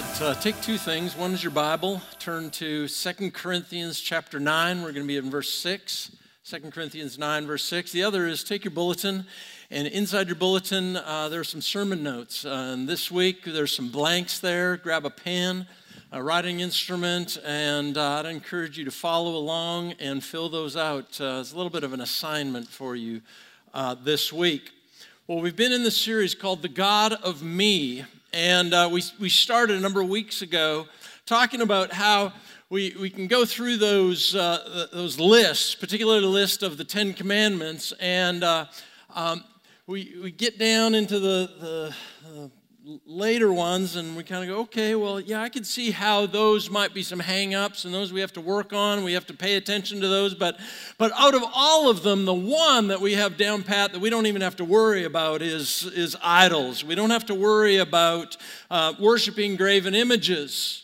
[0.00, 1.16] right, uh, take two things.
[1.16, 2.02] One is your Bible.
[2.18, 4.78] Turn to Second Corinthians chapter 9.
[4.82, 6.10] We're going to be in verse 6.
[6.44, 7.92] 2 Corinthians 9, verse 6.
[7.92, 9.24] The other is take your bulletin,
[9.70, 12.44] and inside your bulletin, uh, there are some sermon notes.
[12.44, 14.76] Uh, and this week, there's some blanks there.
[14.78, 15.64] Grab a pen,
[16.10, 21.20] a writing instrument, and uh, I'd encourage you to follow along and fill those out.
[21.20, 23.20] Uh, it's a little bit of an assignment for you
[23.72, 24.72] uh, this week.
[25.28, 28.04] Well, we've been in this series called The God of Me.
[28.34, 30.88] And uh, we, we started a number of weeks ago
[31.24, 32.32] talking about how
[32.68, 37.14] we, we can go through those, uh, those lists, particularly the list of the Ten
[37.14, 38.66] Commandments, and uh,
[39.14, 39.44] um,
[39.86, 41.96] we, we get down into the, the
[43.06, 46.68] later ones and we kind of go, okay, well, yeah, I can see how those
[46.68, 49.04] might be some hang-ups and those we have to work on.
[49.04, 50.34] We have to pay attention to those.
[50.34, 50.58] But,
[50.98, 54.10] but out of all of them, the one that we have down pat that we
[54.10, 56.84] don't even have to worry about is, is idols.
[56.84, 58.36] We don't have to worry about
[58.70, 60.82] uh, worshiping graven images.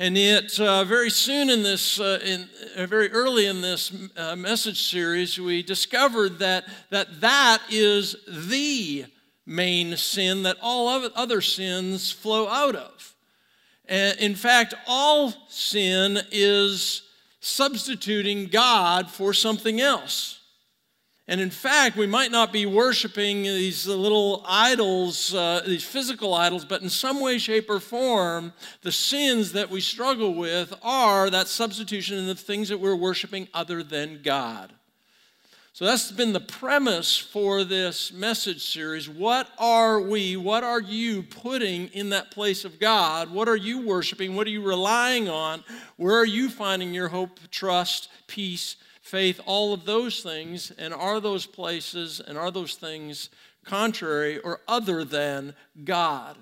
[0.00, 4.34] And yet, uh, very soon in this, uh, in, uh, very early in this uh,
[4.34, 9.06] message series, we discovered that, that that is the
[9.48, 13.14] main sin that all other sins flow out of.
[13.88, 17.02] In fact, all sin is
[17.40, 20.40] substituting God for something else.
[21.30, 26.64] And in fact, we might not be worshiping these little idols, uh, these physical idols,
[26.64, 31.46] but in some way, shape, or form, the sins that we struggle with are that
[31.46, 34.72] substitution in the things that we're worshiping other than God.
[35.78, 39.08] So that's been the premise for this message series.
[39.08, 43.30] What are we, what are you putting in that place of God?
[43.30, 44.34] What are you worshiping?
[44.34, 45.62] What are you relying on?
[45.96, 50.72] Where are you finding your hope, trust, peace, faith, all of those things?
[50.72, 53.30] And are those places and are those things
[53.64, 56.36] contrary or other than God?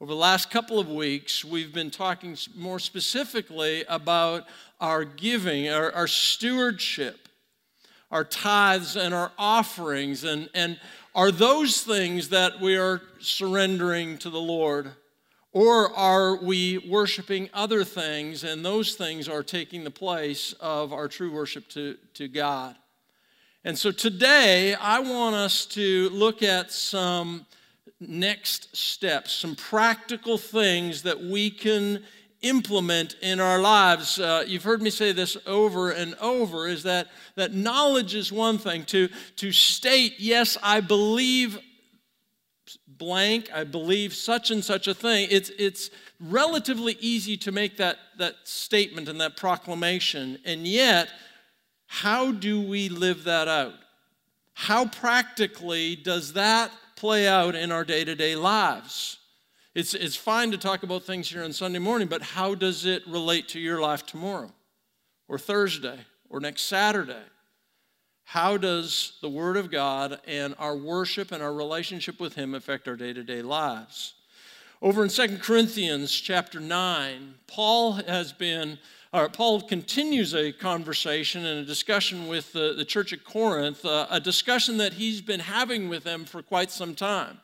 [0.00, 4.44] Over the last couple of weeks, we've been talking more specifically about
[4.80, 7.25] our giving, our, our stewardship
[8.10, 10.24] our tithes and our offerings?
[10.24, 10.78] And, and
[11.14, 14.92] are those things that we are surrendering to the Lord?
[15.52, 21.08] Or are we worshiping other things and those things are taking the place of our
[21.08, 22.76] true worship to, to God?
[23.64, 27.46] And so today, I want us to look at some
[27.98, 32.04] next steps, some practical things that we can
[32.48, 34.18] implement in our lives.
[34.18, 38.58] Uh, you've heard me say this over and over is that, that knowledge is one
[38.58, 38.84] thing.
[38.86, 41.58] To, to state, yes, I believe
[42.86, 45.90] blank, I believe such and such a thing, it's, it's
[46.20, 50.38] relatively easy to make that, that statement and that proclamation.
[50.44, 51.08] And yet,
[51.86, 53.74] how do we live that out?
[54.54, 59.18] How practically does that play out in our day to day lives?
[59.76, 63.06] It's, it's fine to talk about things here on Sunday morning, but how does it
[63.06, 64.50] relate to your life tomorrow
[65.28, 65.98] or Thursday
[66.30, 67.26] or next Saturday?
[68.24, 72.88] How does the Word of God and our worship and our relationship with Him affect
[72.88, 74.14] our day to day lives?
[74.80, 78.78] Over in 2 Corinthians chapter 9, Paul has been,
[79.12, 84.06] or Paul continues a conversation and a discussion with the, the church at Corinth, uh,
[84.08, 87.40] a discussion that he's been having with them for quite some time.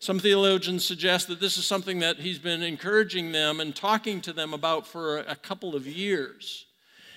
[0.00, 4.32] Some theologians suggest that this is something that he's been encouraging them and talking to
[4.32, 6.66] them about for a couple of years.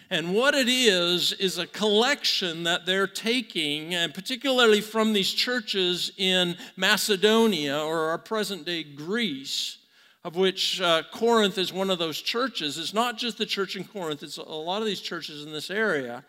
[0.09, 6.11] And what it is, is a collection that they're taking, and particularly from these churches
[6.17, 9.77] in Macedonia or our present day Greece,
[10.23, 12.77] of which uh, Corinth is one of those churches.
[12.77, 15.69] It's not just the church in Corinth, it's a lot of these churches in this
[15.69, 16.25] area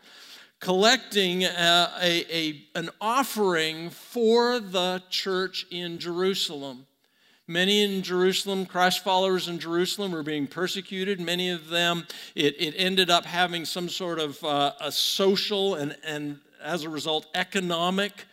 [0.62, 6.87] collecting a, a, a, an offering for the church in Jerusalem.
[7.49, 11.21] Many in Jerusalem, Christ followers in Jerusalem, were being persecuted.
[11.21, 12.06] Many of them,
[12.37, 16.89] it, it ended up having some sort of uh, a social and, and, as a
[16.89, 18.25] result, economic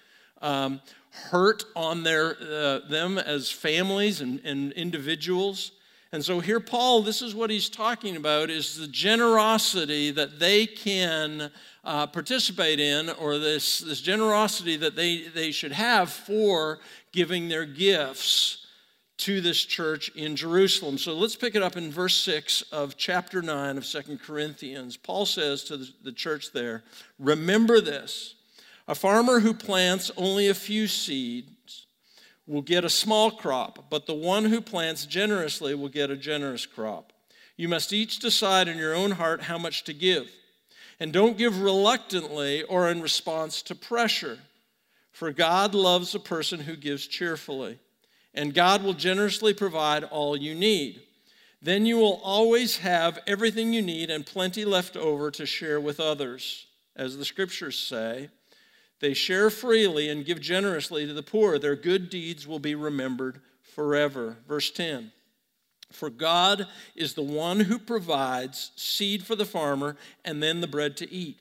[0.43, 5.71] um, hurt on their, uh, them as families and, and individuals.
[6.11, 10.65] And so here, Paul, this is what he's talking about is the generosity that they
[10.65, 11.51] can
[11.83, 16.79] uh, participate in, or this, this generosity that they, they should have for
[17.11, 18.65] giving their gifts
[19.17, 20.97] to this church in Jerusalem.
[20.97, 24.97] So let's pick it up in verse 6 of chapter 9 of Second Corinthians.
[24.97, 26.83] Paul says to the, the church there,
[27.19, 28.35] Remember this
[28.87, 31.85] a farmer who plants only a few seeds
[32.49, 36.65] will get a small crop, but the one who plants generously will get a generous
[36.65, 37.13] crop.
[37.55, 40.31] You must each decide in your own heart how much to give.
[40.99, 44.39] And don't give reluctantly or in response to pressure,
[45.11, 47.77] for God loves a person who gives cheerfully,
[48.33, 51.03] and God will generously provide all you need.
[51.61, 55.99] Then you will always have everything you need and plenty left over to share with
[55.99, 56.65] others.
[56.95, 58.29] As the scriptures say,
[58.99, 61.57] they share freely and give generously to the poor.
[61.57, 64.37] Their good deeds will be remembered forever.
[64.47, 65.11] Verse 10
[65.91, 70.97] For God is the one who provides seed for the farmer and then the bread
[70.97, 71.39] to eat.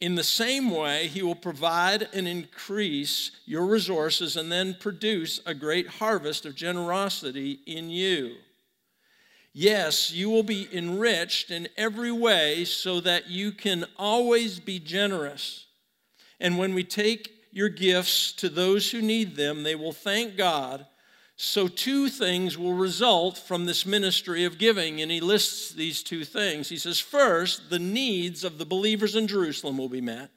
[0.00, 5.54] In the same way, he will provide and increase your resources and then produce a
[5.54, 8.36] great harvest of generosity in you.
[9.54, 15.65] Yes, you will be enriched in every way so that you can always be generous.
[16.40, 20.86] And when we take your gifts to those who need them, they will thank God.
[21.38, 25.02] So, two things will result from this ministry of giving.
[25.02, 26.70] And he lists these two things.
[26.70, 30.30] He says, first, the needs of the believers in Jerusalem will be met.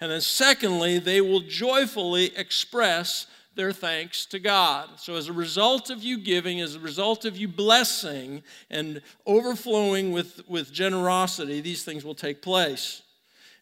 [0.00, 3.26] And then, secondly, they will joyfully express
[3.56, 5.00] their thanks to God.
[5.00, 10.12] So, as a result of you giving, as a result of you blessing and overflowing
[10.12, 13.02] with, with generosity, these things will take place.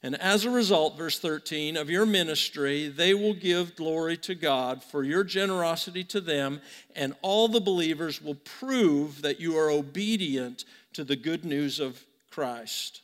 [0.05, 4.85] And as a result, verse 13, of your ministry, they will give glory to God
[4.85, 6.61] for your generosity to them,
[6.95, 12.05] and all the believers will prove that you are obedient to the good news of
[12.31, 13.01] Christ.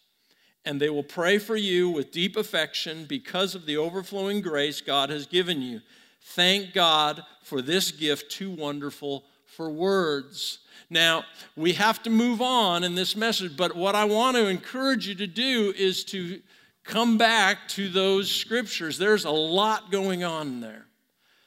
[0.66, 5.08] And they will pray for you with deep affection because of the overflowing grace God
[5.08, 5.80] has given you.
[6.20, 10.58] Thank God for this gift too wonderful for words.
[10.90, 11.24] Now,
[11.56, 15.14] we have to move on in this message, but what I want to encourage you
[15.14, 16.42] to do is to
[16.84, 18.98] come back to those scriptures.
[18.98, 20.86] There's a lot going on there.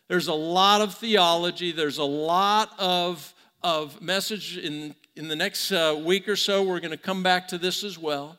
[0.07, 4.57] There's a lot of theology, there's a lot of, of message.
[4.57, 7.83] In, in the next uh, week or so, we're going to come back to this
[7.83, 8.37] as well.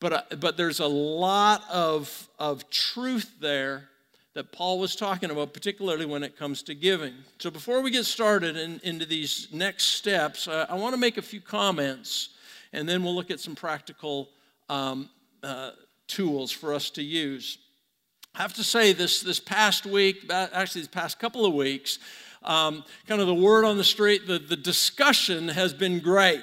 [0.00, 3.88] But, uh, but there's a lot of, of truth there
[4.34, 7.14] that Paul was talking about, particularly when it comes to giving.
[7.38, 11.18] So before we get started in, into these next steps, uh, I want to make
[11.18, 12.28] a few comments,
[12.72, 14.28] and then we'll look at some practical
[14.68, 15.10] um,
[15.42, 15.72] uh,
[16.08, 17.58] tools for us to use.
[18.34, 21.98] I have to say, this, this past week, actually, this past couple of weeks,
[22.42, 26.42] um, kind of the word on the street, the, the discussion has been great.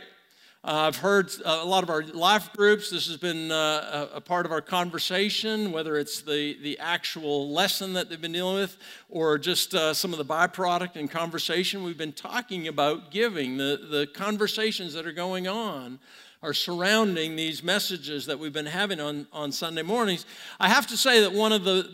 [0.63, 2.89] Uh, I've heard a lot of our life groups.
[2.89, 7.51] This has been uh, a, a, part of our conversation, whether it's the, the actual
[7.51, 8.75] lesson that they've been dealing with
[9.07, 11.83] or just uh, some of the byproduct and conversation.
[11.83, 15.99] We've been talking about giving, the, the conversations that are going on
[16.45, 20.27] are surrounding these messages that we've been having on, on Sunday mornings.
[20.59, 21.89] I have to say that one of the,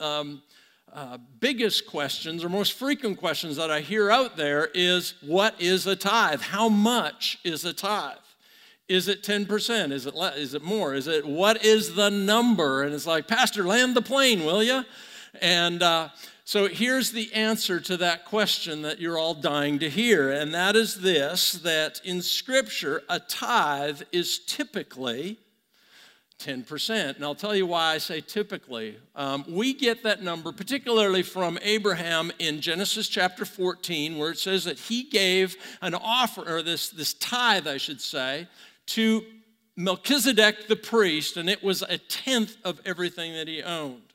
[0.00, 0.42] the um,
[0.92, 5.86] uh, biggest questions or most frequent questions that I hear out there is what is
[5.86, 6.40] a tithe?
[6.40, 8.16] How much is a tithe?
[8.88, 9.92] Is it 10%?
[9.92, 10.92] Is it, le- is it more?
[10.92, 12.82] Is it what is the number?
[12.82, 14.84] And it's like, Pastor, land the plane, will you?
[15.40, 16.08] And uh,
[16.50, 20.74] so here's the answer to that question that you're all dying to hear, and that
[20.74, 25.38] is this that in Scripture, a tithe is typically
[26.40, 27.14] 10%.
[27.14, 28.98] And I'll tell you why I say typically.
[29.14, 34.64] Um, we get that number particularly from Abraham in Genesis chapter 14, where it says
[34.64, 38.48] that he gave an offer, or this, this tithe, I should say,
[38.86, 39.24] to
[39.76, 44.09] Melchizedek the priest, and it was a tenth of everything that he owned.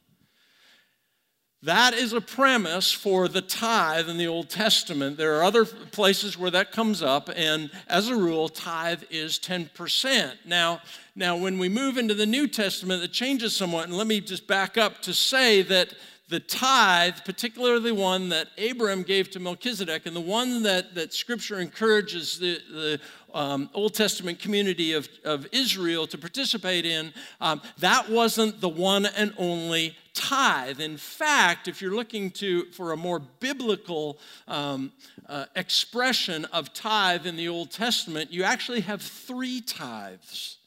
[1.63, 5.17] That is a premise for the tithe in the Old Testament.
[5.17, 10.33] There are other places where that comes up, and as a rule, tithe is 10%.
[10.45, 10.81] Now,
[11.15, 14.45] now when we move into the New Testament, it changes somewhat, and let me just
[14.45, 15.95] back up to say that
[16.27, 21.13] the tithe, particularly the one that Abraham gave to Melchizedek, and the one that, that
[21.13, 22.99] Scripture encourages the, the
[23.35, 29.05] um, Old Testament community of, of Israel to participate in, um, that wasn't the one
[29.05, 30.79] and only tithe.
[30.79, 34.93] In fact, if you're looking to, for a more biblical um,
[35.27, 40.57] uh, expression of tithe in the Old Testament, you actually have three tithes.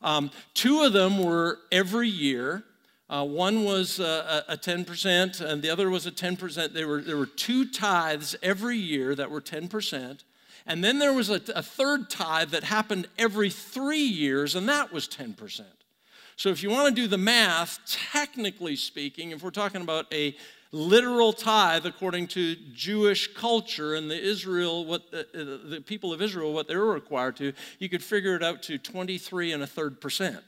[0.00, 2.62] Um, two of them were every year.
[3.10, 6.72] Uh, one was uh, a 10%, and the other was a 10%.
[6.72, 10.20] There were, there were two tithes every year that were 10%.
[10.66, 14.92] And then there was a, a third tithe that happened every three years, and that
[14.92, 15.62] was 10%.
[16.36, 20.34] So if you want to do the math, technically speaking, if we're talking about a
[20.72, 26.20] literal tithe according to Jewish culture and the Israel, what the, uh, the people of
[26.20, 29.66] Israel, what they were required to, you could figure it out to 23 and a
[29.66, 30.42] third percent.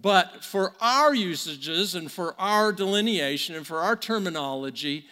[0.00, 5.06] But for our usages and for our delineation and for our terminology,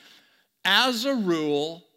[0.64, 1.87] as a rule,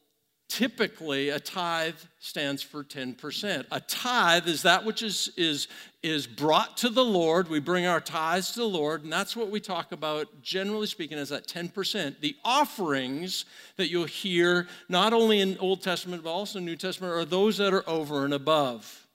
[0.52, 3.66] typically a tithe stands for 10%.
[3.72, 5.70] A tithe is that which is, is,
[6.04, 7.48] is brought to the Lord.
[7.48, 11.18] We bring our tithes to the Lord, and that's what we talk about, generally speaking,
[11.18, 12.20] as that 10%.
[12.20, 13.46] The offerings
[13.78, 17.58] that you'll hear, not only in Old Testament, but also in New Testament, are those
[17.60, 19.08] that are over and above.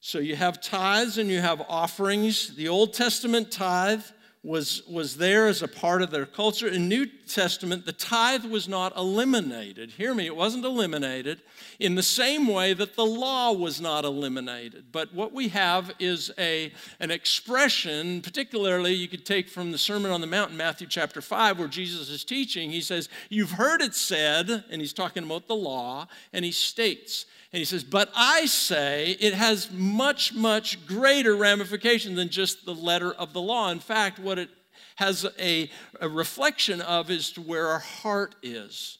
[0.00, 2.56] So you have tithes and you have offerings.
[2.56, 4.02] The Old Testament tithe
[4.46, 6.68] was, was there as a part of their culture.
[6.68, 9.90] In New Testament, the tithe was not eliminated.
[9.90, 11.42] Hear me, it wasn't eliminated
[11.80, 14.92] in the same way that the law was not eliminated.
[14.92, 20.12] But what we have is a, an expression, particularly you could take from the Sermon
[20.12, 22.70] on the Mount in Matthew chapter 5, where Jesus is teaching.
[22.70, 27.26] He says, You've heard it said, and he's talking about the law, and he states,
[27.56, 32.74] and he says, But I say it has much, much greater ramification than just the
[32.74, 33.70] letter of the law.
[33.70, 34.50] In fact, what it
[34.96, 38.98] has a, a reflection of is to where our heart is.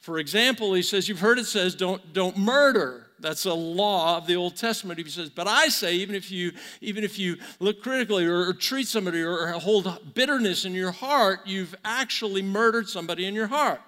[0.00, 3.08] For example, he says, You've heard it says, don't, don't murder.
[3.20, 4.98] That's a law of the Old Testament.
[4.98, 8.54] He says, but I say, even if you, even if you look critically or, or
[8.54, 13.48] treat somebody or, or hold bitterness in your heart, you've actually murdered somebody in your
[13.48, 13.82] heart.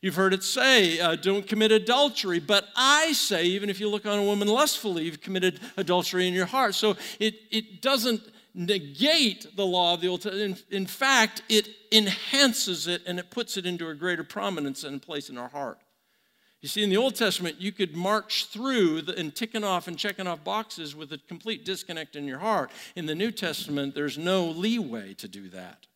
[0.00, 2.38] You've heard it say, uh, don't commit adultery.
[2.38, 6.34] But I say, even if you look on a woman lustfully, you've committed adultery in
[6.34, 6.74] your heart.
[6.74, 8.22] So it, it doesn't
[8.54, 10.64] negate the law of the Old Testament.
[10.70, 15.00] In, in fact, it enhances it and it puts it into a greater prominence and
[15.00, 15.78] place in our heart.
[16.60, 19.96] You see, in the Old Testament, you could march through the, and ticking off and
[19.96, 22.72] checking off boxes with a complete disconnect in your heart.
[22.96, 25.86] In the New Testament, there's no leeway to do that.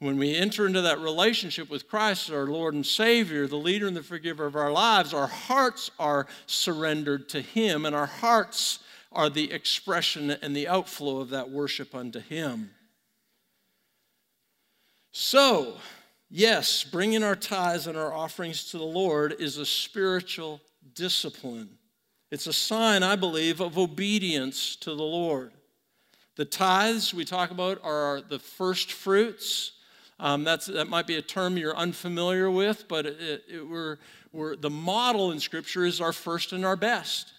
[0.00, 3.94] When we enter into that relationship with Christ, our Lord and Savior, the leader and
[3.94, 8.78] the forgiver of our lives, our hearts are surrendered to Him, and our hearts
[9.12, 12.70] are the expression and the outflow of that worship unto Him.
[15.12, 15.76] So,
[16.30, 20.62] yes, bringing our tithes and our offerings to the Lord is a spiritual
[20.94, 21.68] discipline.
[22.30, 25.52] It's a sign, I believe, of obedience to the Lord.
[26.36, 29.72] The tithes we talk about are the first fruits
[30.20, 33.96] um, that's, that might be a term you're unfamiliar with, but it, it, we're,
[34.32, 37.32] we're, the model in Scripture is our first and our best.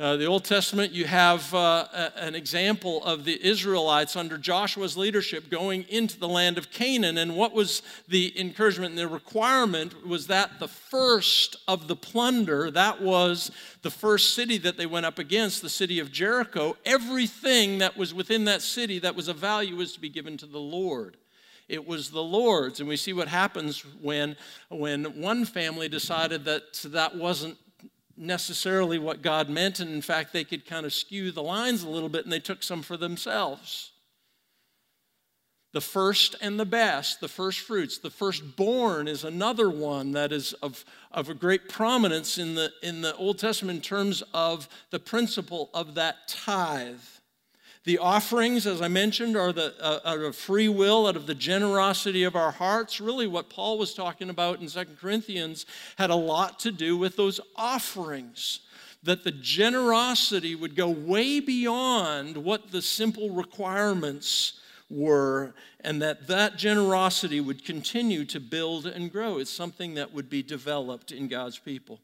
[0.00, 4.96] Uh, the Old Testament, you have uh, a, an example of the Israelites under Joshua's
[4.96, 7.18] leadership going into the land of Canaan.
[7.18, 12.70] And what was the encouragement and the requirement was that the first of the plunder,
[12.70, 13.50] that was
[13.82, 18.14] the first city that they went up against, the city of Jericho, everything that was
[18.14, 21.18] within that city that was of value was to be given to the Lord
[21.68, 22.80] it was the Lord's.
[22.80, 24.36] And we see what happens when,
[24.68, 27.58] when one family decided that that wasn't
[28.16, 31.88] necessarily what God meant, and in fact, they could kind of skew the lines a
[31.88, 33.92] little bit and they took some for themselves.
[35.72, 40.54] The first and the best, the first fruits, the firstborn is another one that is
[40.54, 44.98] of, of a great prominence in the, in the Old Testament in terms of the
[44.98, 46.94] principle of that tithe.
[47.86, 51.36] The offerings, as I mentioned, are the, uh, out of free will, out of the
[51.36, 53.00] generosity of our hearts.
[53.00, 55.66] Really, what Paul was talking about in Second Corinthians
[55.96, 58.58] had a lot to do with those offerings.
[59.04, 64.54] That the generosity would go way beyond what the simple requirements
[64.90, 69.38] were, and that that generosity would continue to build and grow.
[69.38, 72.00] It's something that would be developed in God's people.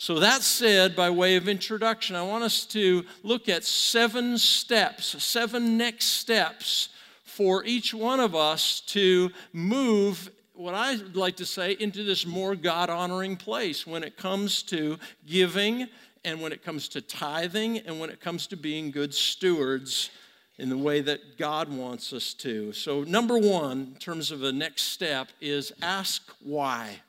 [0.00, 5.20] So, that said, by way of introduction, I want us to look at seven steps,
[5.22, 6.90] seven next steps
[7.24, 12.24] for each one of us to move, what I would like to say, into this
[12.24, 15.88] more God honoring place when it comes to giving
[16.24, 20.10] and when it comes to tithing and when it comes to being good stewards
[20.58, 22.72] in the way that God wants us to.
[22.72, 27.00] So, number one, in terms of the next step, is ask why.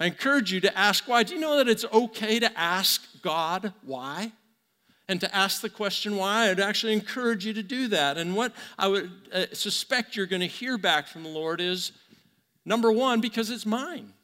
[0.00, 1.22] I encourage you to ask why.
[1.22, 4.32] Do you know that it's okay to ask God why?
[5.08, 8.16] And to ask the question why, I'd actually encourage you to do that.
[8.16, 11.92] And what I would uh, suspect you're going to hear back from the Lord is
[12.64, 14.14] number one, because it's mine.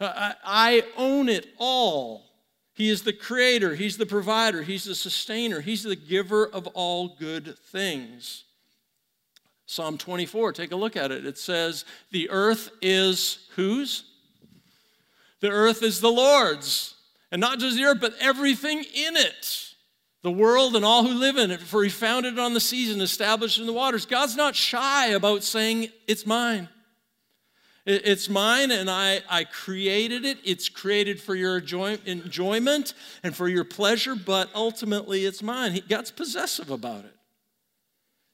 [0.00, 2.24] Uh, I, I own it all.
[2.72, 7.16] He is the creator, He's the provider, He's the sustainer, He's the giver of all
[7.18, 8.44] good things.
[9.66, 11.24] Psalm 24, take a look at it.
[11.24, 14.04] It says, The earth is whose?
[15.40, 16.94] The earth is the Lord's.
[17.30, 19.74] And not just the earth, but everything in it.
[20.22, 22.92] The world and all who live in it, for he founded it on the seas
[22.92, 24.06] and established in the waters.
[24.06, 26.68] God's not shy about saying, It's mine.
[27.86, 30.38] It's mine and I, I created it.
[30.42, 35.72] It's created for your enjoyment and for your pleasure, but ultimately it's mine.
[35.72, 37.14] He, God's possessive about it.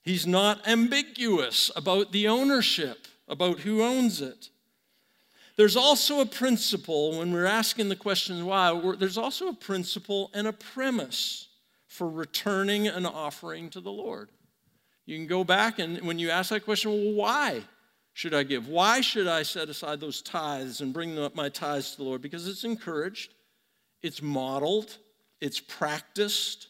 [0.00, 4.48] He's not ambiguous about the ownership, about who owns it.
[5.56, 10.46] There's also a principle when we're asking the question why, there's also a principle and
[10.46, 11.48] a premise
[11.88, 14.30] for returning an offering to the Lord.
[15.04, 17.62] You can go back and when you ask that question, well, why
[18.14, 18.68] should I give?
[18.68, 22.22] Why should I set aside those tithes and bring my tithes to the Lord?
[22.22, 23.34] Because it's encouraged,
[24.02, 24.96] it's modeled,
[25.40, 26.68] it's practiced.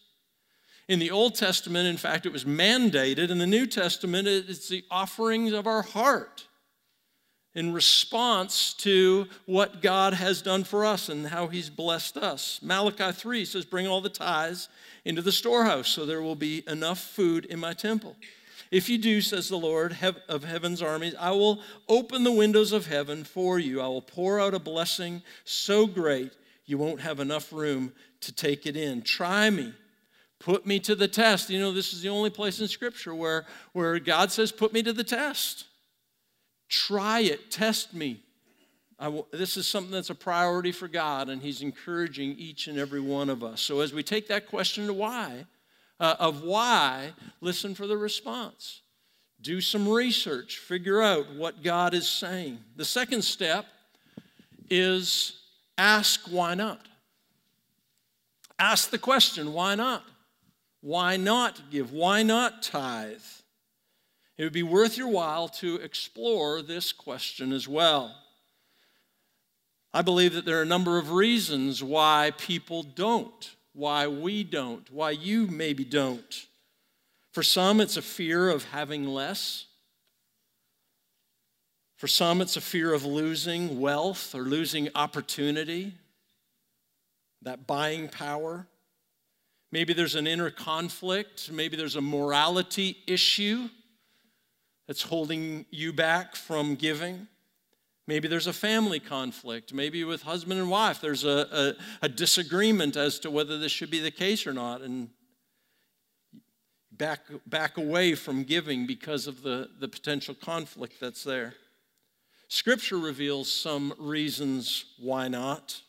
[0.88, 3.30] In the Old Testament, in fact, it was mandated.
[3.30, 6.46] In the New Testament, it's the offerings of our heart
[7.54, 12.60] in response to what God has done for us and how He's blessed us.
[12.62, 14.68] Malachi 3 says, Bring all the tithes
[15.04, 18.16] into the storehouse so there will be enough food in my temple.
[18.70, 22.86] If you do, says the Lord of heaven's armies, I will open the windows of
[22.86, 23.82] heaven for you.
[23.82, 26.32] I will pour out a blessing so great
[26.64, 27.92] you won't have enough room
[28.22, 29.02] to take it in.
[29.02, 29.74] Try me.
[30.38, 31.50] Put me to the test.
[31.50, 33.44] You know, this is the only place in Scripture where,
[33.74, 35.66] where God says, Put me to the test.
[36.72, 38.22] Try it, test me.
[39.30, 43.28] this is something that's a priority for God, and He's encouraging each and every one
[43.28, 43.60] of us.
[43.60, 45.44] So, as we take that question to why,
[46.00, 47.12] uh, of why,
[47.42, 48.80] listen for the response.
[49.42, 52.58] Do some research, figure out what God is saying.
[52.76, 53.66] The second step
[54.70, 55.42] is
[55.76, 56.88] ask why not.
[58.58, 60.04] Ask the question, why not?
[60.80, 61.92] Why not give?
[61.92, 63.20] Why not tithe?
[64.38, 68.14] It would be worth your while to explore this question as well.
[69.94, 74.90] I believe that there are a number of reasons why people don't, why we don't,
[74.90, 76.46] why you maybe don't.
[77.32, 79.66] For some, it's a fear of having less.
[81.98, 85.94] For some, it's a fear of losing wealth or losing opportunity,
[87.42, 88.66] that buying power.
[89.70, 91.50] Maybe there's an inner conflict.
[91.52, 93.68] Maybe there's a morality issue
[94.86, 97.28] that's holding you back from giving.
[98.06, 99.72] Maybe there's a family conflict.
[99.72, 103.90] Maybe with husband and wife, there's a, a, a, disagreement as to whether this should
[103.90, 104.82] be the case or not.
[104.82, 105.10] And
[106.90, 111.54] back, back away from giving because of the, the potential conflict that's there.
[112.48, 115.80] Scripture reveals some reasons why not.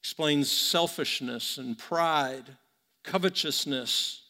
[0.00, 2.56] Explains selfishness and pride,
[3.04, 4.21] covetousness,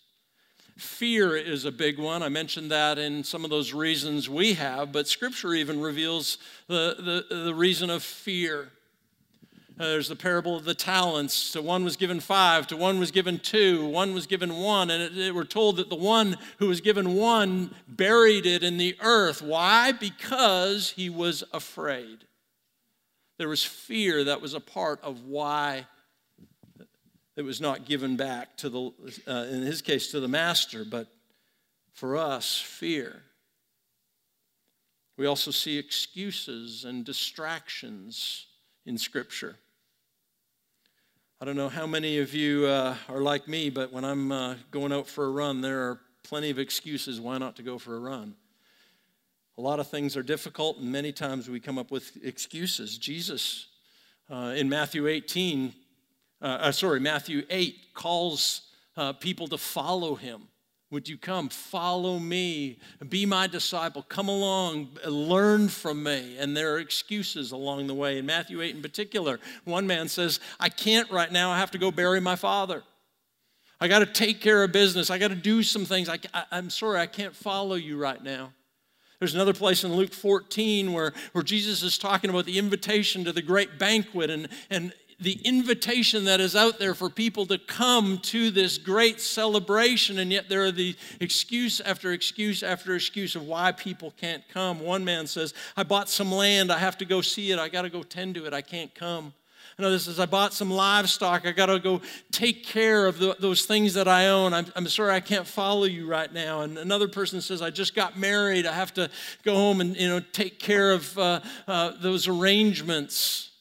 [0.76, 2.22] Fear is a big one.
[2.22, 7.24] I mentioned that in some of those reasons we have, but Scripture even reveals the,
[7.30, 8.70] the, the reason of fear.
[9.78, 11.52] Uh, there's the parable of the talents.
[11.52, 14.90] To one was given five, to one was given two, one was given one.
[14.90, 18.76] And it, it, we're told that the one who was given one buried it in
[18.76, 19.42] the earth.
[19.42, 19.92] Why?
[19.92, 22.26] Because he was afraid.
[23.38, 25.86] There was fear that was a part of why
[27.34, 28.90] that was not given back to the,
[29.26, 31.08] uh, in his case, to the master, but
[31.92, 33.22] for us, fear.
[35.16, 38.46] We also see excuses and distractions
[38.86, 39.56] in Scripture.
[41.40, 44.54] I don't know how many of you uh, are like me, but when I'm uh,
[44.70, 47.96] going out for a run, there are plenty of excuses why not to go for
[47.96, 48.34] a run.
[49.58, 52.96] A lot of things are difficult, and many times we come up with excuses.
[52.96, 53.66] Jesus,
[54.30, 55.74] uh, in Matthew 18,
[56.42, 58.62] uh, uh, sorry, Matthew 8 calls
[58.96, 60.48] uh, people to follow him.
[60.90, 61.48] Would you come?
[61.48, 62.78] Follow me.
[63.08, 64.02] Be my disciple.
[64.02, 64.90] Come along.
[65.06, 66.36] Learn from me.
[66.38, 68.18] And there are excuses along the way.
[68.18, 71.50] In Matthew 8 in particular, one man says, I can't right now.
[71.50, 72.82] I have to go bury my father.
[73.80, 75.10] I got to take care of business.
[75.10, 76.10] I got to do some things.
[76.10, 76.18] I,
[76.52, 78.52] am sorry, I can't follow you right now.
[79.18, 83.32] There's another place in Luke 14 where, where Jesus is talking about the invitation to
[83.32, 84.30] the great banquet.
[84.30, 89.20] And, and the invitation that is out there for people to come to this great
[89.20, 94.42] celebration, and yet there are the excuse after excuse after excuse of why people can't
[94.48, 94.80] come.
[94.80, 97.82] One man says, I bought some land, I have to go see it, I got
[97.82, 99.32] to go tend to it, I can't come.
[99.78, 103.64] Another says, I bought some livestock, I got to go take care of the, those
[103.64, 104.52] things that I own.
[104.52, 106.60] I'm, I'm sorry, I can't follow you right now.
[106.60, 109.08] And another person says, I just got married, I have to
[109.44, 113.51] go home and you know take care of uh, uh, those arrangements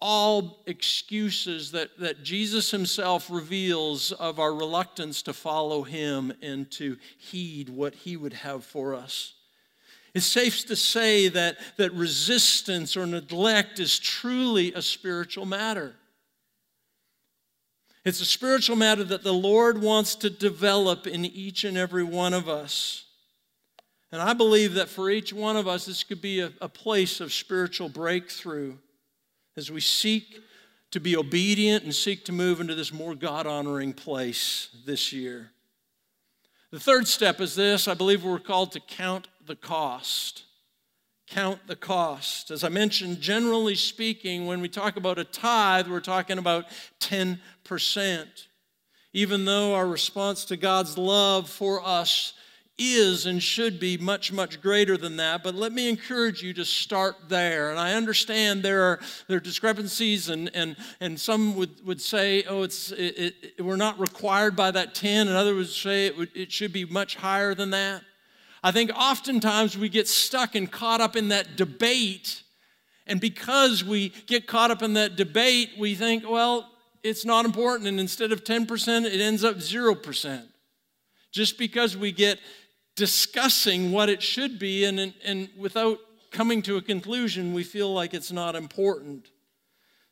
[0.00, 6.96] all excuses that, that Jesus himself reveals of our reluctance to follow him and to
[7.18, 9.34] heed what he would have for us.
[10.14, 15.94] It's safe to say that, that resistance or neglect is truly a spiritual matter.
[18.04, 22.32] It's a spiritual matter that the Lord wants to develop in each and every one
[22.32, 23.04] of us.
[24.10, 27.20] And I believe that for each one of us, this could be a, a place
[27.20, 28.76] of spiritual breakthrough
[29.58, 30.40] as we seek
[30.90, 35.50] to be obedient and seek to move into this more God honoring place this year.
[36.70, 40.44] The third step is this I believe we're called to count the cost.
[41.26, 42.50] count the cost.
[42.50, 46.64] As I mentioned, generally speaking, when we talk about a tithe, we're talking about
[47.00, 47.38] 10%.
[49.12, 52.32] Even though our response to God's love for us
[52.78, 55.42] is and should be much, much greater than that.
[55.42, 57.70] But let me encourage you to start there.
[57.70, 62.44] And I understand there are, there are discrepancies, and, and, and some would, would say,
[62.44, 66.16] oh, it's, it, it, we're not required by that 10, and others would say it,
[66.16, 68.02] would, it should be much higher than that.
[68.62, 72.42] I think oftentimes we get stuck and caught up in that debate.
[73.06, 76.70] And because we get caught up in that debate, we think, well,
[77.02, 77.88] it's not important.
[77.88, 80.42] And instead of 10%, it ends up 0%.
[81.30, 82.38] Just because we get
[82.98, 86.00] discussing what it should be, and, and without
[86.32, 89.30] coming to a conclusion, we feel like it's not important.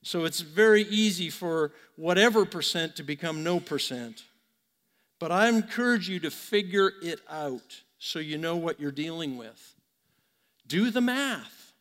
[0.02, 4.22] So it's very easy for whatever percent to become no percent.
[5.18, 9.74] But I encourage you to figure it out so you know what you're dealing with.
[10.68, 11.72] Do the math.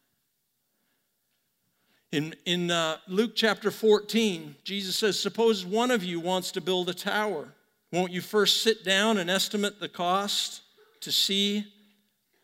[2.12, 6.89] In, in uh, Luke chapter 14, Jesus says, Suppose one of you wants to build
[6.89, 7.50] a tower.
[7.91, 10.62] Won't you first sit down and estimate the cost?
[11.06, 11.65] To see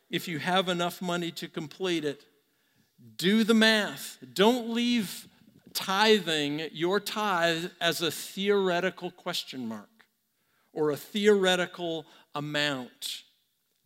[0.10, 2.24] if you have enough money to complete it.
[3.18, 4.20] Do the math.
[4.34, 5.28] Don't leave
[5.74, 9.90] tithing, your tithe, as a theoretical question mark
[10.74, 13.24] or a theoretical amount.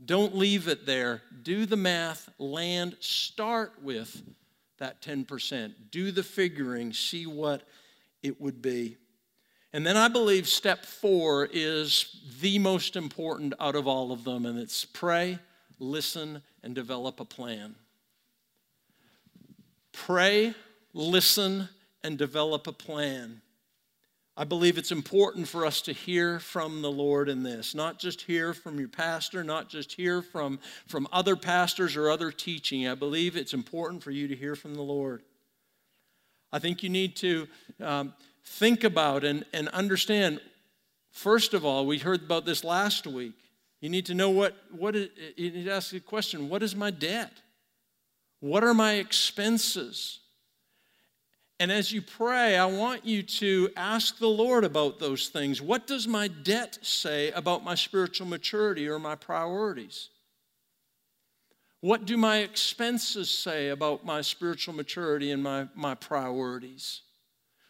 [0.03, 1.21] Don't leave it there.
[1.41, 4.21] Do the math, land, start with
[4.77, 5.73] that 10%.
[5.89, 7.63] Do the figuring, see what
[8.21, 8.97] it would be.
[9.75, 14.45] And then I believe step four is the most important out of all of them,
[14.45, 15.37] and it's pray,
[15.79, 17.75] listen, and develop a plan.
[19.91, 20.53] Pray,
[20.93, 21.67] listen,
[22.05, 23.41] and develop a plan.
[24.37, 28.21] I believe it's important for us to hear from the Lord in this, not just
[28.21, 30.57] hear from your pastor, not just hear from,
[30.87, 32.87] from other pastors or other teaching.
[32.87, 35.21] I believe it's important for you to hear from the Lord.
[36.53, 37.47] I think you need to
[37.81, 38.13] um,
[38.45, 40.39] think about and, and understand.
[41.11, 43.33] First of all, we heard about this last week.
[43.81, 46.75] You need to know what, what is, you need to ask the question what is
[46.75, 47.31] my debt?
[48.39, 50.19] What are my expenses?
[51.59, 55.61] And as you pray, I want you to ask the Lord about those things.
[55.61, 60.09] What does my debt say about my spiritual maturity or my priorities?
[61.79, 67.01] What do my expenses say about my spiritual maturity and my, my priorities?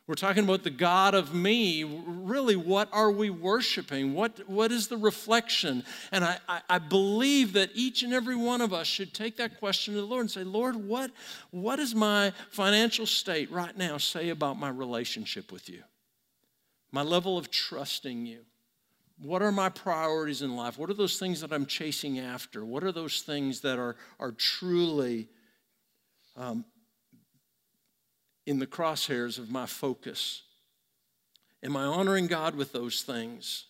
[0.07, 1.83] We're talking about the God of me.
[1.83, 4.13] Really, what are we worshiping?
[4.13, 5.83] What, what is the reflection?
[6.11, 9.57] And I, I, I, believe that each and every one of us should take that
[9.59, 11.09] question to the Lord and say, Lord, what,
[11.49, 15.81] what does my financial state right now say about my relationship with you?
[16.91, 18.41] My level of trusting you?
[19.17, 20.77] What are my priorities in life?
[20.77, 22.63] What are those things that I'm chasing after?
[22.63, 25.29] What are those things that are, are truly
[26.35, 26.63] um,
[28.45, 30.43] in the crosshairs of my focus?
[31.63, 33.65] Am I honoring God with those things?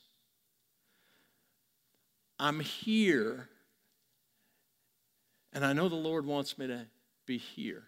[2.38, 3.48] I'm here,
[5.54, 6.86] and I know the Lord wants me to
[7.26, 7.84] be here.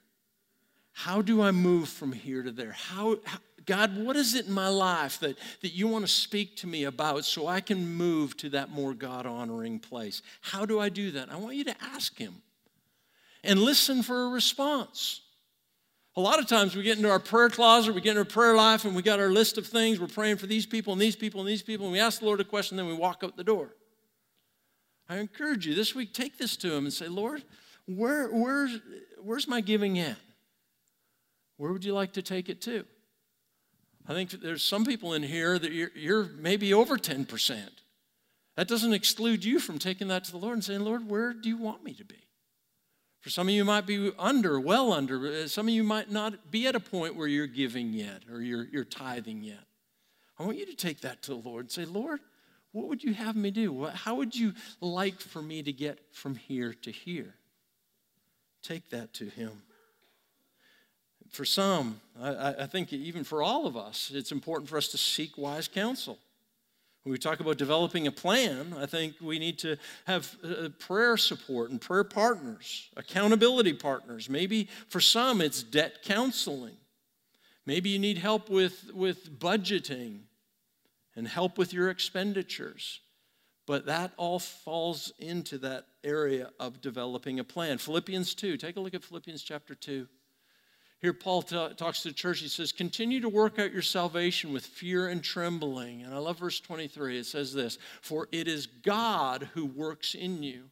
[0.94, 2.72] How do I move from here to there?
[2.72, 6.56] How, how, God, what is it in my life that, that you want to speak
[6.58, 10.22] to me about so I can move to that more God honoring place?
[10.42, 11.30] How do I do that?
[11.30, 12.42] I want you to ask Him
[13.44, 15.22] and listen for a response.
[16.18, 18.56] A lot of times we get into our prayer closet, we get into our prayer
[18.56, 20.00] life, and we got our list of things.
[20.00, 22.26] We're praying for these people and these people and these people, and we ask the
[22.26, 23.76] Lord a question, then we walk out the door.
[25.08, 27.44] I encourage you this week, take this to Him and say, Lord,
[27.86, 28.80] where, where's,
[29.22, 30.18] where's my giving at?
[31.58, 32.84] Where would you like to take it to?
[34.08, 37.62] I think there's some people in here that you're, you're maybe over 10%.
[38.56, 41.48] That doesn't exclude you from taking that to the Lord and saying, Lord, where do
[41.48, 42.27] you want me to be?
[43.28, 45.28] For some of you might be under, well under.
[45.28, 48.42] Uh, some of you might not be at a point where you're giving yet or
[48.42, 49.66] you're, you're tithing yet.
[50.40, 52.22] I want you to take that to the Lord and say, Lord,
[52.72, 53.88] what would you have me do?
[53.88, 57.34] How would you like for me to get from here to here?
[58.64, 59.52] Take that to Him.
[61.30, 64.98] For some, I, I think even for all of us, it's important for us to
[64.98, 66.18] seek wise counsel.
[67.08, 71.16] When we talk about developing a plan, I think we need to have uh, prayer
[71.16, 74.30] support and prayer partners, accountability partners.
[74.30, 76.76] Maybe for some, it's debt counseling.
[77.66, 80.24] Maybe you need help with, with budgeting
[81.16, 83.00] and help with your expenditures.
[83.66, 87.78] But that all falls into that area of developing a plan.
[87.78, 90.10] Philippians 2, take a look at Philippians chapter 2.
[91.00, 92.40] Here, Paul t- talks to the church.
[92.40, 96.02] He says, Continue to work out your salvation with fear and trembling.
[96.02, 97.20] And I love verse 23.
[97.20, 100.70] It says this For it is God who works in you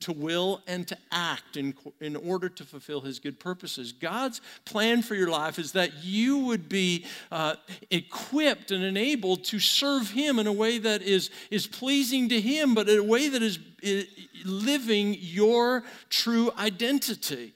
[0.00, 3.92] to will and to act in, in order to fulfill his good purposes.
[3.92, 7.54] God's plan for your life is that you would be uh,
[7.90, 12.74] equipped and enabled to serve him in a way that is, is pleasing to him,
[12.74, 14.06] but in a way that is, is
[14.44, 17.54] living your true identity.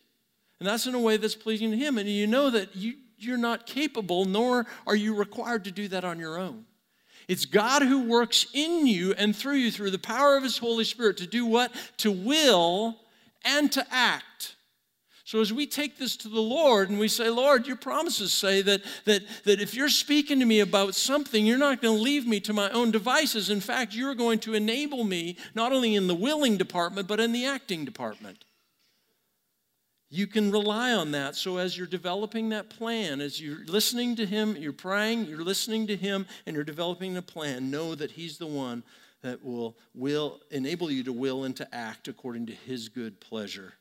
[0.60, 1.98] And that's in a way that's pleasing to him.
[1.98, 6.04] And you know that you, you're not capable, nor are you required to do that
[6.04, 6.64] on your own.
[7.28, 10.84] It's God who works in you and through you through the power of His Holy
[10.84, 11.72] Spirit to do what?
[11.98, 12.96] To will
[13.44, 14.56] and to act.
[15.24, 18.62] So as we take this to the Lord and we say, Lord, your promises say
[18.62, 22.26] that, that, that if you're speaking to me about something, you're not going to leave
[22.26, 23.50] me to my own devices.
[23.50, 27.32] In fact, you're going to enable me not only in the willing department, but in
[27.32, 28.46] the acting department.
[30.10, 31.36] You can rely on that.
[31.36, 35.86] So, as you're developing that plan, as you're listening to Him, you're praying, you're listening
[35.88, 38.82] to Him, and you're developing a plan, know that He's the one
[39.22, 43.74] that will, will enable you to will and to act according to His good pleasure.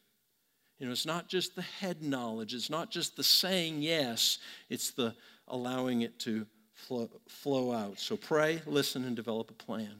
[0.80, 4.92] You know, it's not just the head knowledge, it's not just the saying yes, it's
[4.92, 5.16] the
[5.48, 8.00] allowing it to flow, flow out.
[8.00, 9.96] So, pray, listen, and develop a plan.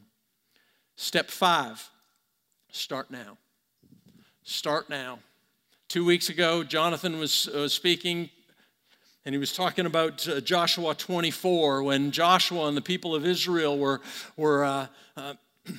[0.96, 1.88] Step five
[2.70, 3.38] start now.
[4.42, 5.20] Start now.
[5.88, 8.28] Two weeks ago, Jonathan was uh, speaking,
[9.24, 13.78] and he was talking about uh, Joshua 24 when Joshua and the people of Israel
[13.78, 14.02] were,
[14.36, 15.34] were uh, uh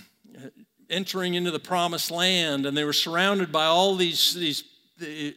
[0.90, 4.64] entering into the promised land, and they were surrounded by all these, these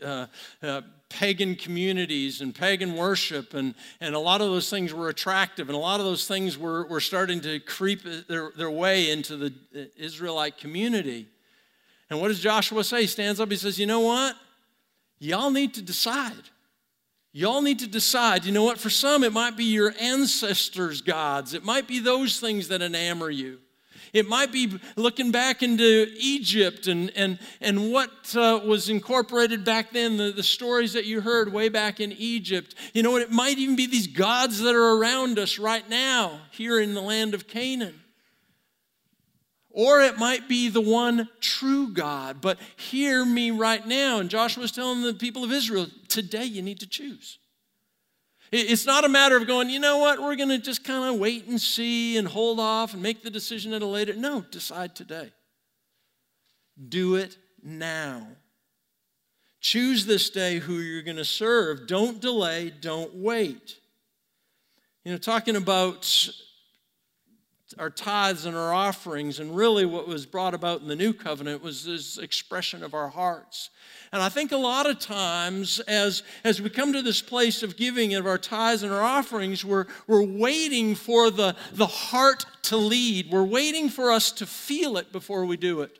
[0.02, 0.26] uh,
[0.62, 0.80] uh,
[1.10, 5.76] pagan communities and pagan worship, and, and a lot of those things were attractive, and
[5.76, 9.52] a lot of those things were, were starting to creep their, their way into the
[9.98, 11.28] Israelite community.
[12.08, 13.02] And what does Joshua say?
[13.02, 14.34] He stands up, he says, You know what?
[15.22, 16.50] Y'all need to decide.
[17.32, 18.44] Y'all need to decide.
[18.44, 18.78] You know what?
[18.78, 23.34] For some, it might be your ancestors' gods, it might be those things that enamor
[23.34, 23.58] you.
[24.12, 29.90] It might be looking back into Egypt and, and, and what uh, was incorporated back
[29.90, 32.74] then, the, the stories that you heard way back in Egypt.
[32.92, 33.22] You know what?
[33.22, 37.00] It might even be these gods that are around us right now here in the
[37.00, 38.01] land of Canaan.
[39.72, 42.40] Or it might be the one true God.
[42.40, 44.18] But hear me right now.
[44.18, 47.38] And Joshua was telling the people of Israel, today you need to choose.
[48.52, 51.18] It's not a matter of going, you know what, we're going to just kind of
[51.18, 54.12] wait and see and hold off and make the decision at a later.
[54.12, 55.32] No, decide today.
[56.88, 58.26] Do it now.
[59.62, 61.86] Choose this day who you're going to serve.
[61.86, 63.76] Don't delay, don't wait.
[65.04, 66.04] You know, talking about
[67.78, 71.62] our tithes and our offerings, and really what was brought about in the new covenant
[71.62, 73.70] was this expression of our hearts.
[74.12, 77.76] And I think a lot of times, as, as we come to this place of
[77.76, 82.76] giving of our tithes and our offerings, we're, we're waiting for the, the heart to
[82.76, 83.30] lead.
[83.30, 85.98] We're waiting for us to feel it before we do it.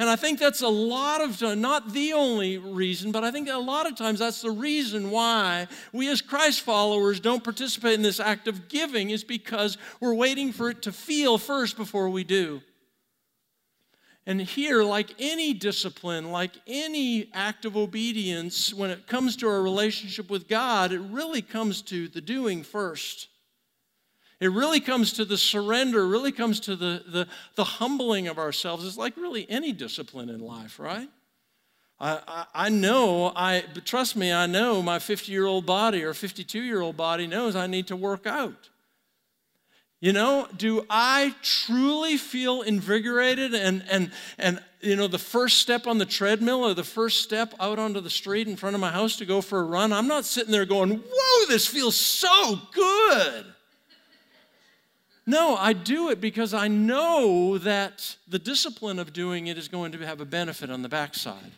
[0.00, 3.58] And I think that's a lot of, not the only reason, but I think a
[3.58, 8.20] lot of times that's the reason why we as Christ followers don't participate in this
[8.20, 12.62] act of giving is because we're waiting for it to feel first before we do.
[14.24, 19.62] And here, like any discipline, like any act of obedience, when it comes to our
[19.62, 23.28] relationship with God, it really comes to the doing first.
[24.40, 28.86] It really comes to the surrender, really comes to the, the, the humbling of ourselves.
[28.86, 31.08] It's like really any discipline in life, right?
[32.00, 36.60] I, I, know, I, trust me, I know my 50 year old body or 52
[36.60, 38.68] year old body knows I need to work out.
[40.00, 45.88] You know, do I truly feel invigorated and, and, and, you know, the first step
[45.88, 48.92] on the treadmill or the first step out onto the street in front of my
[48.92, 49.92] house to go for a run?
[49.92, 53.46] I'm not sitting there going, whoa, this feels so good.
[55.28, 59.92] No, I do it because I know that the discipline of doing it is going
[59.92, 61.52] to have a benefit on the backside.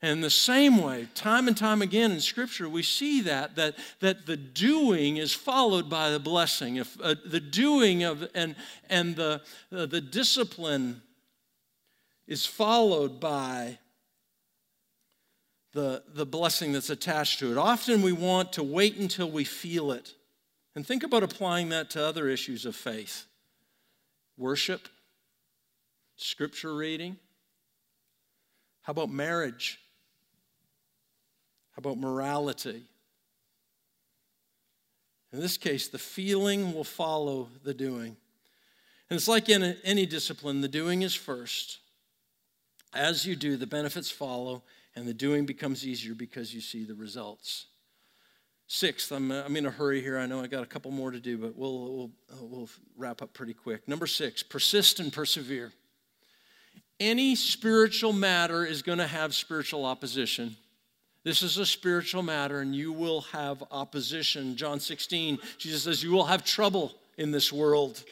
[0.00, 4.24] And the same way, time and time again in Scripture, we see that that, that
[4.24, 6.76] the doing is followed by the blessing.
[6.76, 8.56] If uh, the doing of and
[8.88, 11.02] and the uh, the discipline
[12.26, 13.78] is followed by
[15.74, 17.58] the the blessing that's attached to it.
[17.58, 20.14] Often we want to wait until we feel it.
[20.74, 23.26] And think about applying that to other issues of faith
[24.36, 24.88] worship,
[26.16, 27.16] scripture reading.
[28.82, 29.78] How about marriage?
[31.72, 32.82] How about morality?
[35.32, 38.16] In this case, the feeling will follow the doing.
[39.10, 41.78] And it's like in any discipline, the doing is first.
[42.92, 44.62] As you do, the benefits follow,
[44.94, 47.66] and the doing becomes easier because you see the results.
[48.66, 50.18] Sixth, I'm, uh, I'm in a hurry here.
[50.18, 53.20] I know I got a couple more to do, but we'll, we'll, uh, we'll wrap
[53.20, 53.86] up pretty quick.
[53.86, 55.72] Number six, persist and persevere.
[56.98, 60.56] Any spiritual matter is going to have spiritual opposition.
[61.24, 64.56] This is a spiritual matter, and you will have opposition.
[64.56, 68.04] John 16, Jesus says, You will have trouble in this world.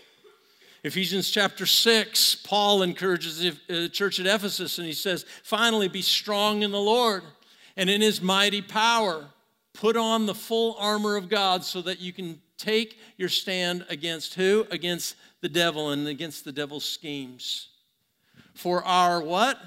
[0.84, 3.38] Ephesians chapter 6, Paul encourages
[3.68, 7.22] the church at Ephesus, and he says, Finally, be strong in the Lord
[7.76, 9.26] and in his mighty power.
[9.74, 14.35] Put on the full armor of God so that you can take your stand against
[14.35, 14.66] who?
[14.70, 17.68] Against the devil and against the devil's schemes.
[18.54, 19.58] For our what?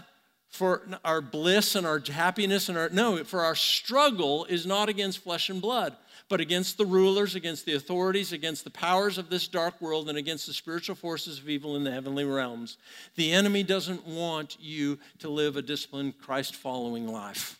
[0.50, 5.20] For our bliss and our happiness and our, no, for our struggle is not against
[5.20, 5.98] flesh and blood,
[6.30, 10.18] but against the rulers, against the authorities, against the powers of this dark world, and
[10.18, 12.78] against the spiritual forces of evil in the heavenly realms.
[13.16, 17.60] The enemy doesn't want you to live a disciplined, Christ following life.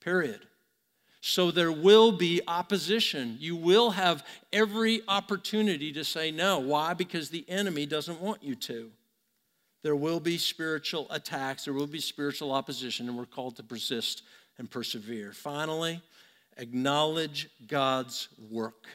[0.00, 0.40] Period.
[1.24, 3.36] So there will be opposition.
[3.38, 6.58] You will have every opportunity to say no.
[6.58, 6.94] Why?
[6.94, 8.90] Because the enemy doesn't want you to.
[9.84, 14.22] There will be spiritual attacks, there will be spiritual opposition, and we're called to persist
[14.58, 15.32] and persevere.
[15.32, 16.00] Finally,
[16.56, 18.88] acknowledge God's work.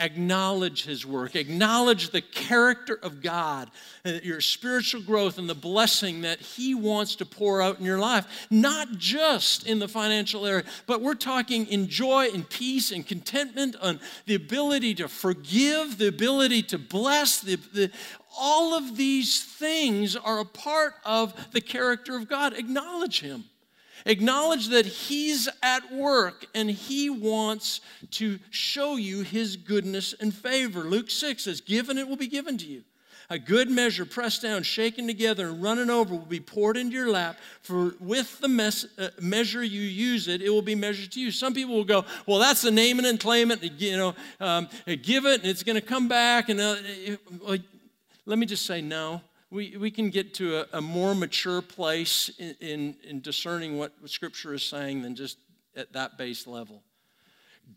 [0.00, 1.36] Acknowledge His work.
[1.36, 3.70] Acknowledge the character of God,
[4.04, 7.98] and your spiritual growth, and the blessing that He wants to pour out in your
[7.98, 8.48] life.
[8.50, 13.76] Not just in the financial area, but we're talking in joy and peace and contentment,
[13.76, 17.90] on the ability to forgive, the ability to bless, the, the,
[18.38, 22.54] all of these things are a part of the character of God.
[22.54, 23.44] Acknowledge Him.
[24.06, 27.80] Acknowledge that He's at work and He wants
[28.12, 30.80] to show you His goodness and favor.
[30.80, 32.82] Luke 6 says, Given it will be given to you.
[33.32, 37.10] A good measure, pressed down, shaken together, and running over, will be poured into your
[37.10, 37.38] lap.
[37.62, 41.30] For with the mes- uh, measure you use it, it will be measured to you.
[41.30, 43.62] Some people will go, "Well, that's the name and claim it.
[43.62, 44.68] You know, um,
[45.02, 47.20] give it, and it's going to come back." And uh, it,
[48.26, 52.30] let me just say no we, we can get to a, a more mature place
[52.38, 55.38] in, in, in discerning what Scripture is saying than just
[55.76, 56.82] at that base level.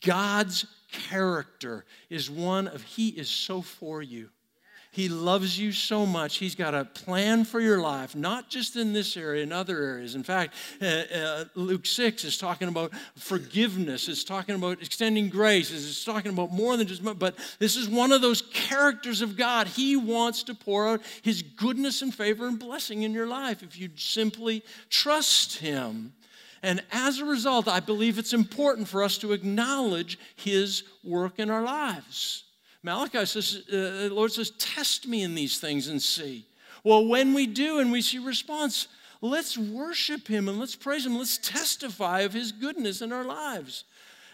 [0.06, 4.30] God's character is one of He is so for you.
[4.94, 6.38] He loves you so much.
[6.38, 10.14] He's got a plan for your life, not just in this area, in other areas.
[10.14, 15.72] In fact, uh, uh, Luke 6 is talking about forgiveness, it's talking about extending grace,
[15.72, 19.66] it's talking about more than just, but this is one of those characters of God.
[19.66, 23.80] He wants to pour out His goodness and favor and blessing in your life if
[23.80, 26.14] you simply trust Him.
[26.62, 31.50] And as a result, I believe it's important for us to acknowledge His work in
[31.50, 32.44] our lives.
[32.84, 36.46] Malachi says, uh, the Lord says, test me in these things and see.
[36.84, 38.88] Well, when we do and we see response,
[39.22, 41.18] let's worship him and let's praise him.
[41.18, 43.86] Let's testify of his goodness in our lives.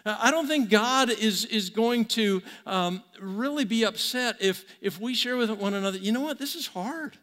[0.04, 5.14] I don't think God is, is going to um, really be upset if, if we
[5.14, 7.18] share with one another, you know what, this is hard.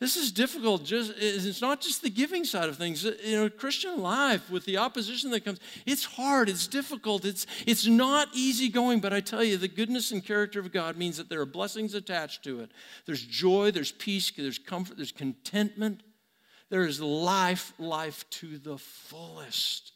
[0.00, 0.82] This is difficult.
[0.82, 3.04] Just it's not just the giving side of things.
[3.04, 6.48] Uh, you know, Christian life with the opposition that comes, it's hard.
[6.48, 7.26] It's difficult.
[7.26, 9.00] It's it's not easy going.
[9.00, 11.94] But I tell you, the goodness and character of God means that there are blessings
[11.94, 12.70] attached to it.
[13.04, 13.72] There's joy.
[13.72, 14.30] There's peace.
[14.30, 14.96] There's comfort.
[14.96, 16.02] There's contentment.
[16.70, 19.92] There is life, life to the fullest.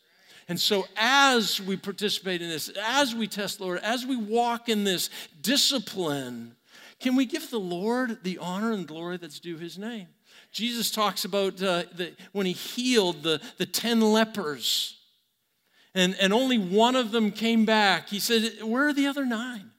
[0.48, 4.84] And so, as we participate in this, as we test Lord, as we walk in
[4.84, 5.08] this
[5.40, 6.56] discipline,
[7.04, 10.06] can we give the Lord the honor and glory that's due his name?
[10.50, 14.98] Jesus talks about uh, the, when he healed the, the 10 lepers,
[15.94, 18.08] and, and only one of them came back.
[18.08, 19.70] He said, Where are the other nine?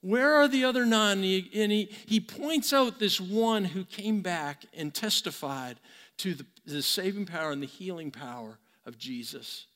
[0.00, 1.18] Where are the other nine?
[1.18, 5.78] And he, he, he points out this one who came back and testified
[6.16, 9.66] to the, the saving power and the healing power of Jesus.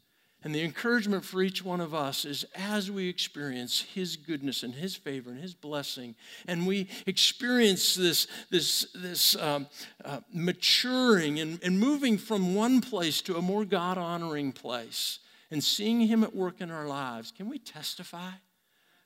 [0.45, 4.75] And the encouragement for each one of us is as we experience His goodness and
[4.75, 6.17] His favor and His blessing,
[6.49, 9.69] and we experience this, this, this um,
[10.05, 15.21] uh, maturing and, and moving from one place to a more God honoring place
[15.53, 18.31] and seeing Him at work in our lives, can we testify?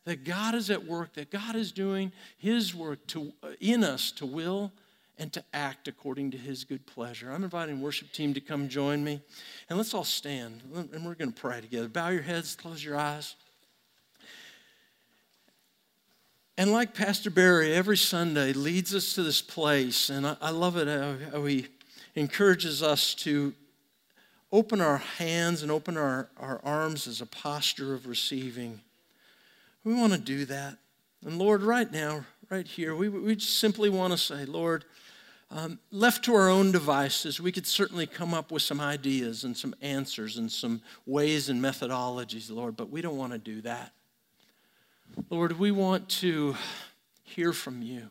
[0.05, 4.25] That God is at work, that God is doing His work to, in us to
[4.25, 4.73] will
[5.19, 7.31] and to act according to his good pleasure.
[7.31, 9.21] I'm inviting worship team to come join me.
[9.69, 11.89] And let's all stand and we're going to pray together.
[11.89, 13.35] Bow your heads, close your eyes.
[16.59, 20.79] And like Pastor Barry, every Sunday leads us to this place, and I, I love
[20.79, 21.67] it how, how, he
[22.15, 23.53] encourages us to
[24.51, 28.81] open our hands and open our, our arms as a posture of receiving.
[29.85, 30.79] We want to do that.
[31.27, 34.87] And Lord, right now, right here, we, we simply want to say, Lord,
[35.51, 39.57] um, left to our own devices, we could certainly come up with some ideas and
[39.57, 43.93] some answers and some ways and methodologies, Lord, but we don't want to do that.
[45.31, 46.57] Lord, we want to
[47.23, 48.09] hear from you.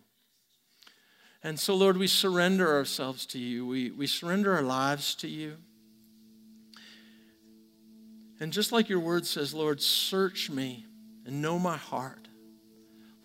[1.44, 3.68] And so, Lord, we surrender ourselves to you.
[3.68, 5.58] We, we surrender our lives to you.
[8.40, 10.86] And just like your word says, Lord, search me
[11.26, 12.28] and know my heart.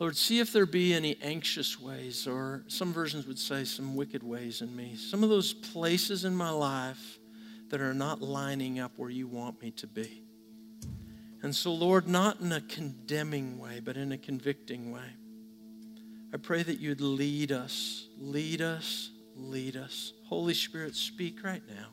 [0.01, 4.23] Lord, see if there be any anxious ways, or some versions would say some wicked
[4.23, 4.97] ways in me.
[4.97, 7.19] Some of those places in my life
[7.69, 10.23] that are not lining up where you want me to be.
[11.43, 15.17] And so, Lord, not in a condemning way, but in a convicting way.
[16.33, 20.15] I pray that you'd lead us, lead us, lead us.
[20.27, 21.89] Holy Spirit, speak right now.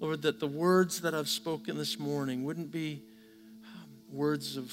[0.00, 3.04] Lord, that the words that I've spoken this morning wouldn't be
[3.64, 4.70] um, words of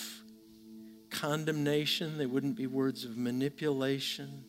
[1.20, 4.46] condemnation, they wouldn't be words of manipulation.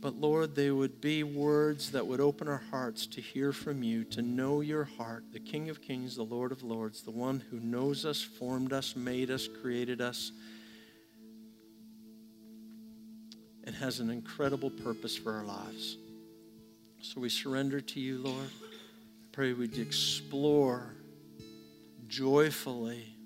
[0.00, 4.04] But Lord, they would be words that would open our hearts to hear from you,
[4.04, 7.60] to know your heart, the King of Kings, the Lord of Lords, the one who
[7.60, 10.32] knows us, formed us, made us, created us,
[13.64, 15.96] and has an incredible purpose for our lives.
[17.02, 18.50] So we surrender to you, Lord.
[18.62, 20.94] I pray we'd explore
[22.08, 23.16] joyfully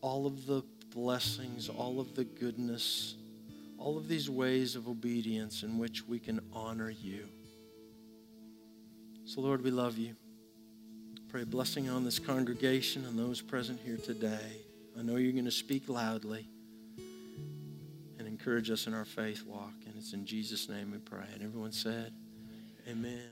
[0.00, 0.62] all of the
[0.94, 3.16] blessings, all of the goodness
[3.78, 7.28] all of these ways of obedience in which we can honor you.
[9.24, 10.16] So, Lord, we love you.
[11.28, 14.62] Pray blessing on this congregation and those present here today.
[14.98, 16.48] I know you're going to speak loudly
[18.18, 19.74] and encourage us in our faith walk.
[19.86, 21.26] And it's in Jesus' name we pray.
[21.34, 22.12] And everyone said,
[22.88, 23.30] Amen.